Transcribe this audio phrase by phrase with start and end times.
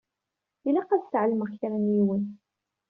[0.67, 2.23] Ilaq ad sɛelmeɣ kra n yiwen.